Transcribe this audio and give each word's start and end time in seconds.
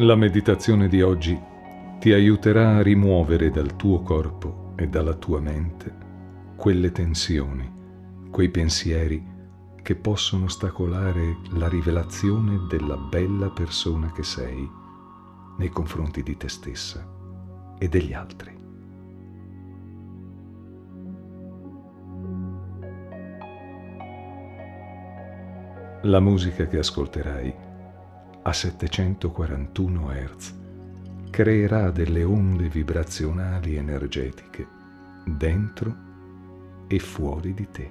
La 0.00 0.14
meditazione 0.14 0.86
di 0.86 1.02
oggi 1.02 1.36
ti 1.98 2.12
aiuterà 2.12 2.76
a 2.76 2.82
rimuovere 2.82 3.50
dal 3.50 3.74
tuo 3.74 4.00
corpo 4.02 4.72
e 4.76 4.86
dalla 4.86 5.14
tua 5.14 5.40
mente 5.40 5.92
quelle 6.54 6.92
tensioni, 6.92 7.68
quei 8.30 8.48
pensieri 8.48 9.20
che 9.82 9.96
possono 9.96 10.44
ostacolare 10.44 11.38
la 11.54 11.68
rivelazione 11.68 12.66
della 12.68 12.96
bella 12.96 13.50
persona 13.50 14.12
che 14.12 14.22
sei 14.22 14.70
nei 15.56 15.68
confronti 15.70 16.22
di 16.22 16.36
te 16.36 16.48
stessa 16.48 17.04
e 17.76 17.88
degli 17.88 18.12
altri. 18.12 18.56
La 26.02 26.20
musica 26.20 26.68
che 26.68 26.78
ascolterai 26.78 27.66
a 28.48 28.52
741 28.54 30.08
Hz 30.10 30.54
creerà 31.28 31.90
delle 31.90 32.24
onde 32.24 32.68
vibrazionali 32.68 33.76
energetiche 33.76 34.66
dentro 35.26 35.94
e 36.86 36.98
fuori 36.98 37.52
di 37.52 37.68
te. 37.70 37.90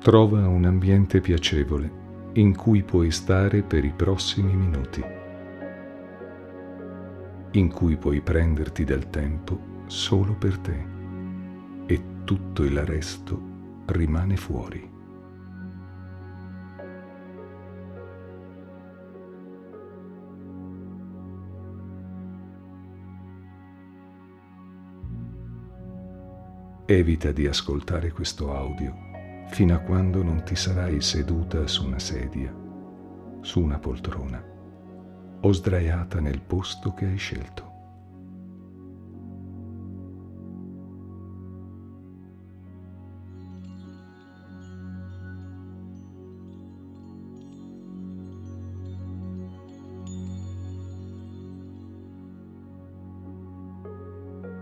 Trova 0.00 0.46
un 0.46 0.66
ambiente 0.66 1.22
piacevole 1.22 1.90
in 2.34 2.54
cui 2.54 2.82
puoi 2.82 3.10
stare 3.10 3.62
per 3.62 3.86
i 3.86 3.92
prossimi 3.96 4.54
minuti, 4.54 5.02
in 7.52 7.72
cui 7.72 7.96
puoi 7.96 8.20
prenderti 8.20 8.84
del 8.84 9.08
tempo 9.08 9.76
solo 9.88 10.34
per 10.34 10.58
te 10.58 10.86
e 11.86 12.02
tutto 12.24 12.62
il 12.62 12.78
resto 12.84 13.40
rimane 13.86 14.36
fuori. 14.36 14.96
Evita 26.90 27.32
di 27.32 27.46
ascoltare 27.46 28.12
questo 28.12 28.54
audio 28.54 28.94
fino 29.48 29.74
a 29.74 29.78
quando 29.78 30.22
non 30.22 30.42
ti 30.42 30.54
sarai 30.54 31.00
seduta 31.00 31.66
su 31.66 31.86
una 31.86 31.98
sedia, 31.98 32.54
su 33.40 33.60
una 33.60 33.78
poltrona 33.78 34.42
o 35.40 35.52
sdraiata 35.52 36.20
nel 36.20 36.40
posto 36.40 36.92
che 36.94 37.06
hai 37.06 37.16
scelto. 37.16 37.67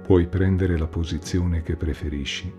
Puoi 0.06 0.28
prendere 0.28 0.78
la 0.78 0.87
posizione 0.87 1.62
che 1.62 1.75
preferisci, 1.75 2.55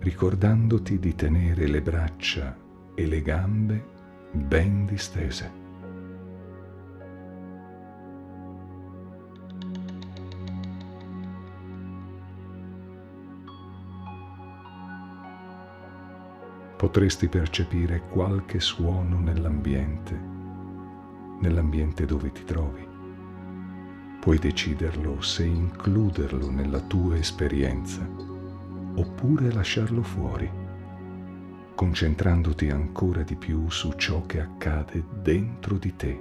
ricordandoti 0.00 0.98
di 0.98 1.14
tenere 1.14 1.68
le 1.68 1.80
braccia 1.80 2.58
e 2.92 3.06
le 3.06 3.22
gambe 3.22 3.86
ben 4.32 4.84
distese. 4.84 5.52
Potresti 16.76 17.28
percepire 17.28 18.08
qualche 18.08 18.58
suono 18.58 19.20
nell'ambiente, 19.20 20.20
nell'ambiente 21.38 22.04
dove 22.06 22.32
ti 22.32 22.42
trovi. 22.42 22.85
Puoi 24.26 24.38
deciderlo 24.38 25.20
se 25.20 25.44
includerlo 25.44 26.50
nella 26.50 26.80
tua 26.80 27.16
esperienza 27.16 28.04
oppure 28.96 29.52
lasciarlo 29.52 30.02
fuori, 30.02 30.50
concentrandoti 31.76 32.68
ancora 32.68 33.22
di 33.22 33.36
più 33.36 33.70
su 33.70 33.92
ciò 33.92 34.26
che 34.26 34.40
accade 34.40 35.04
dentro 35.22 35.76
di 35.76 35.94
te, 35.94 36.20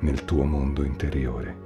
nel 0.00 0.26
tuo 0.26 0.44
mondo 0.44 0.84
interiore. 0.84 1.63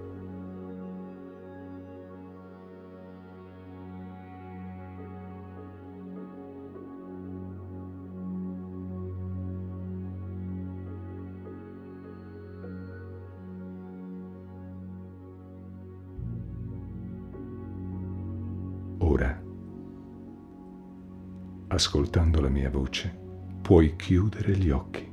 Ascoltando 21.78 22.40
la 22.40 22.48
mia 22.48 22.70
voce, 22.70 23.16
puoi 23.62 23.94
chiudere 23.94 24.56
gli 24.56 24.68
occhi. 24.70 25.06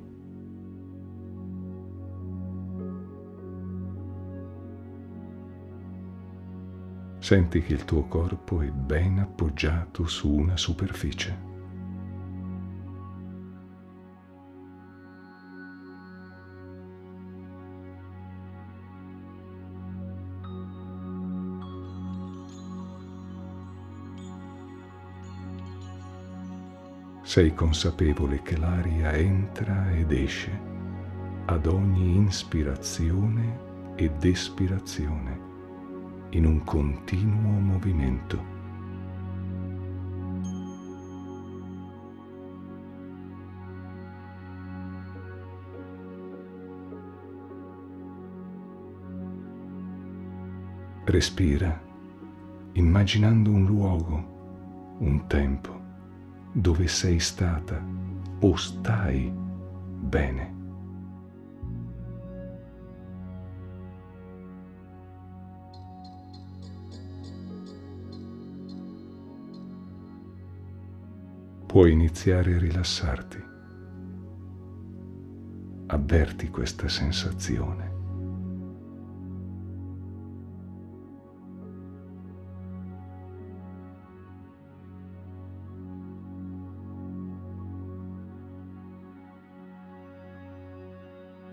Senti 7.19 7.61
che 7.61 7.73
il 7.73 7.85
tuo 7.85 8.07
corpo 8.07 8.61
è 8.61 8.71
ben 8.71 9.19
appoggiato 9.19 10.07
su 10.07 10.31
una 10.31 10.57
superficie. 10.57 11.54
Sei 27.35 27.53
consapevole 27.53 28.41
che 28.43 28.55
l'aria 28.55 29.11
entra 29.11 29.91
ed 29.91 30.09
esce 30.13 30.57
ad 31.47 31.65
ogni 31.65 32.15
inspirazione 32.15 33.93
ed 33.97 34.23
espirazione 34.23 35.39
in 36.29 36.45
un 36.45 36.63
continuo 36.63 37.59
movimento. 37.59 38.41
Respira 51.03 51.81
immaginando 52.71 53.49
un 53.49 53.65
luogo, 53.65 54.95
un 54.99 55.27
tempo 55.27 55.74
dove 56.57 56.87
sei 56.87 57.19
stata 57.19 57.83
o 58.39 58.55
stai 58.55 59.29
bene. 59.29 60.53
Puoi 71.65 71.91
iniziare 71.91 72.55
a 72.55 72.57
rilassarti. 72.57 73.43
Avverti 75.87 76.47
questa 76.49 76.87
sensazione. 76.87 77.94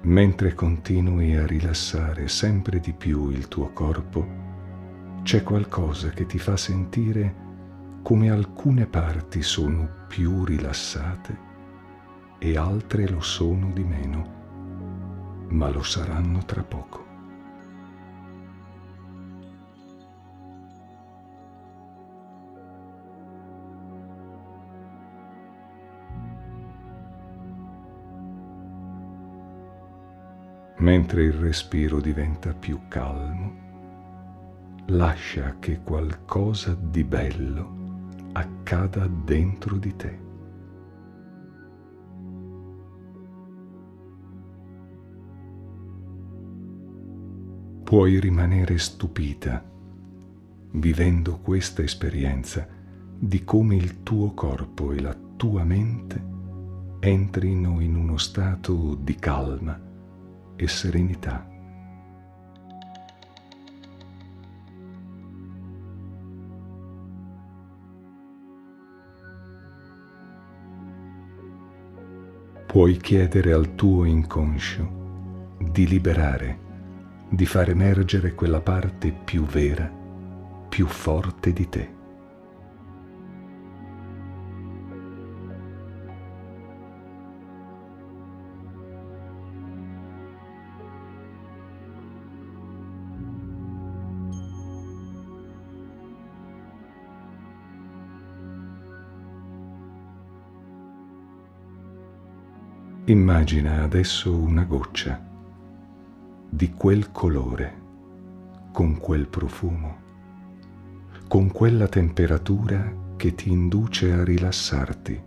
Mentre 0.05 0.55
continui 0.55 1.37
a 1.37 1.47
rilassare 1.47 2.27
sempre 2.29 2.81
di 2.81 2.93
più 2.93 3.31
il 3.31 3.49
tuo 3.49 3.73
corpo, 3.73 4.41
c'è 5.23 5.43
qualcosa 5.43 6.11
che 6.11 6.27
ti 6.27 6.39
fa 6.39 6.57
sentire 6.57 7.35
come 8.03 8.31
alcune 8.31 8.87
parti 8.87 9.43
sono 9.43 9.89
più 10.09 10.45
rilassate 10.45 11.51
e 12.39 12.57
altre 12.57 13.09
lo 13.09 13.21
sono 13.21 13.71
di 13.73 13.85
meno, 13.85 15.47
ma 15.51 15.71
lo 15.71 15.85
saranno 15.85 16.45
tra 16.45 16.65
poco. 16.65 17.12
Mentre 30.83 31.23
il 31.23 31.35
respiro 31.35 32.01
diventa 32.01 32.53
più 32.55 32.81
calmo, 32.89 33.53
lascia 34.87 35.55
che 35.61 35.79
qualcosa 35.81 36.75
di 36.75 37.05
bello 37.05 38.09
accada 38.33 39.07
dentro 39.07 39.77
di 39.77 39.95
te. 39.95 40.19
Puoi 47.85 48.19
rimanere 48.19 48.77
stupita 48.79 49.65
vivendo 50.73 51.39
questa 51.39 51.83
esperienza 51.83 52.67
di 53.21 53.45
come 53.45 53.77
il 53.77 54.03
tuo 54.03 54.35
corpo 54.35 54.91
e 54.91 55.01
la 55.01 55.17
tua 55.37 55.63
mente 55.63 56.21
entrino 56.99 57.79
in 57.79 57.95
uno 57.95 58.17
stato 58.17 58.97
di 58.97 59.15
calma 59.15 59.91
e 60.63 60.69
serenità. 60.69 61.47
puoi 72.73 72.97
chiedere 72.97 73.53
al 73.53 73.75
tuo 73.75 74.07
inconscio 74.07 75.59
di 75.59 75.87
liberare, 75.87 76.59
di 77.29 77.45
far 77.45 77.69
emergere 77.69 78.33
quella 78.35 78.63
parte 78.63 79.13
più 79.13 79.45
vera, 79.45 79.93
più 80.71 80.87
forte 80.87 81.53
di 81.53 81.69
te. 81.69 82.02
Immagina 103.13 103.83
adesso 103.83 104.35
una 104.35 104.65
goccia 104.65 105.23
di 106.49 106.71
quel 106.73 107.13
colore, 107.13 107.81
con 108.73 108.97
quel 108.97 109.29
profumo, 109.29 110.01
con 111.29 111.53
quella 111.53 111.89
temperatura 111.89 112.91
che 113.17 113.35
ti 113.35 113.51
induce 113.51 114.13
a 114.13 114.25
rilassarti. 114.25 115.23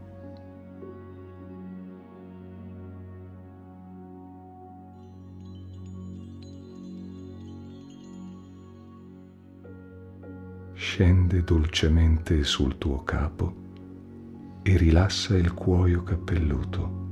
Scende 10.74 11.44
dolcemente 11.44 12.44
sul 12.44 12.80
tuo 12.80 13.04
capo 13.04 13.56
e 14.64 14.76
rilassa 14.76 15.38
il 15.38 15.54
cuoio 15.54 16.02
cappelluto. 16.02 17.05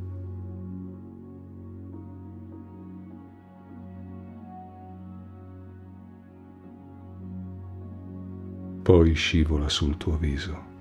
Poi 8.83 9.13
scivola 9.13 9.69
sul 9.69 9.95
tuo 9.95 10.17
viso. 10.17 10.71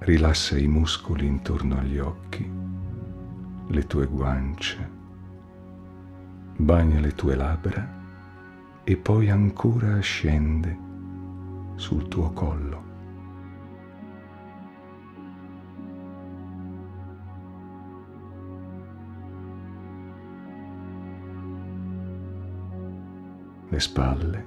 Rilassa 0.00 0.58
i 0.58 0.66
muscoli 0.66 1.26
intorno 1.26 1.78
agli 1.78 1.98
occhi, 1.98 2.46
le 3.68 3.86
tue 3.86 4.04
guance, 4.04 4.90
bagna 6.58 7.00
le 7.00 7.14
tue 7.14 7.34
labbra 7.34 8.82
e 8.84 8.96
poi 8.98 9.30
ancora 9.30 9.98
scende 10.00 10.78
sul 11.76 12.06
tuo 12.08 12.30
collo. 12.32 12.93
Le 23.74 23.80
spalle, 23.80 24.46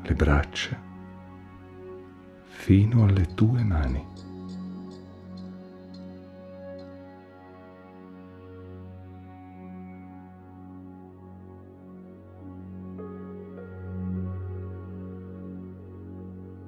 le 0.00 0.14
braccia, 0.14 0.80
fino 2.46 3.04
alle 3.04 3.34
tue 3.34 3.62
mani. 3.62 4.06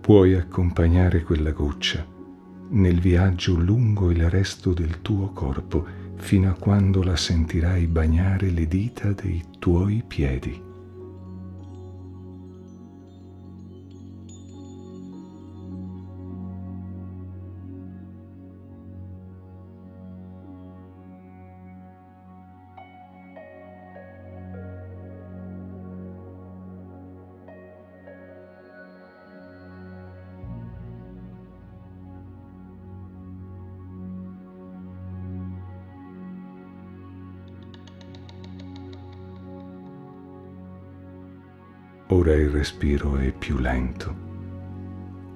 Puoi 0.00 0.34
accompagnare 0.34 1.22
quella 1.22 1.52
goccia 1.52 2.06
nel 2.68 3.00
viaggio 3.00 3.56
lungo 3.56 4.10
il 4.10 4.28
resto 4.28 4.74
del 4.74 5.00
tuo 5.00 5.30
corpo 5.30 5.86
fino 6.16 6.50
a 6.50 6.54
quando 6.54 7.02
la 7.02 7.16
sentirai 7.16 7.86
bagnare 7.86 8.50
le 8.50 8.68
dita 8.68 9.12
dei 9.12 9.42
tuoi 9.58 10.04
piedi. 10.06 10.65
Ora 42.16 42.32
il 42.32 42.48
respiro 42.48 43.18
è 43.18 43.30
più 43.30 43.58
lento, 43.58 44.16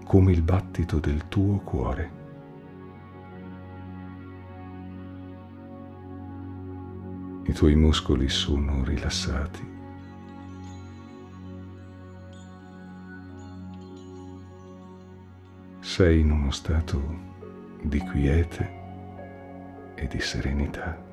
come 0.07 0.33
il 0.33 0.41
battito 0.41 0.99
del 0.99 1.29
tuo 1.29 1.59
cuore. 1.59 2.11
I 7.45 7.53
tuoi 7.53 7.75
muscoli 7.75 8.31
sono 8.31 8.83
rilassati. 8.83 9.69
Sei 15.81 16.21
in 16.21 16.31
uno 16.31 16.51
stato 16.51 16.99
di 17.83 17.99
quiete 17.99 18.71
e 19.97 20.07
di 20.07 20.19
serenità. 20.19 21.10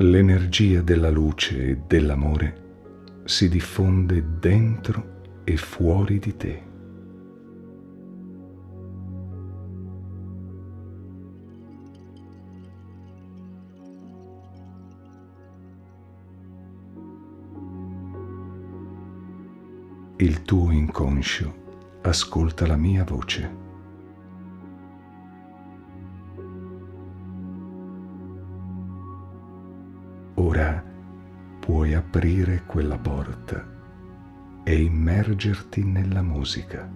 L'energia 0.00 0.80
della 0.80 1.10
luce 1.10 1.70
e 1.70 1.78
dell'amore 1.88 2.66
si 3.24 3.48
diffonde 3.48 4.38
dentro 4.38 5.42
e 5.42 5.56
fuori 5.56 6.20
di 6.20 6.36
te. 6.36 6.62
Il 20.18 20.42
tuo 20.42 20.70
inconscio 20.70 21.54
ascolta 22.02 22.66
la 22.66 22.76
mia 22.76 23.02
voce. 23.02 23.57
Aprire 32.08 32.62
quella 32.64 32.96
porta 32.96 33.62
e 34.64 34.82
immergerti 34.82 35.84
nella 35.84 36.22
musica. 36.22 36.90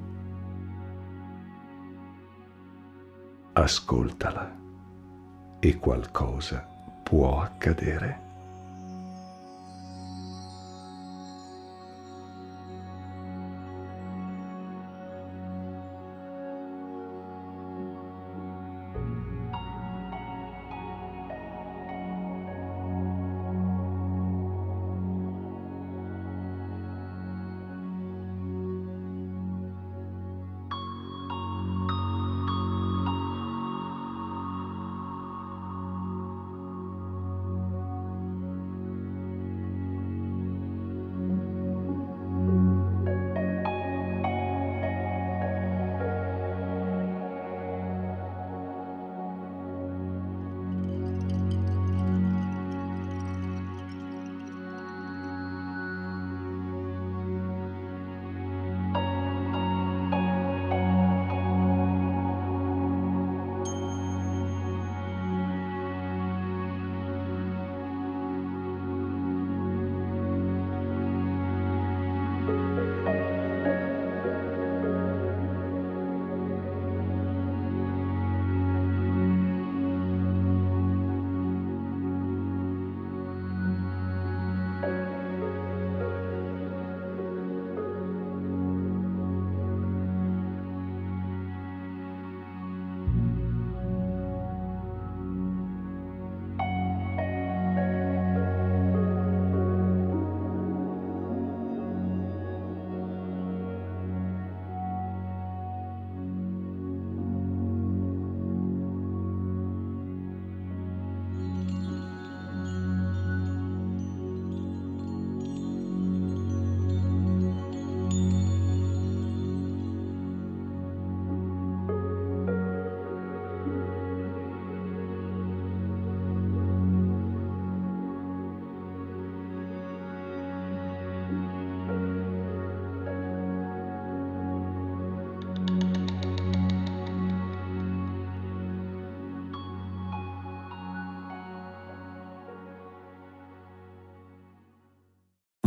Ascoltala 3.53 4.59
e 5.61 5.77
qualcosa 5.77 6.67
può 7.03 7.43
accadere. 7.43 8.22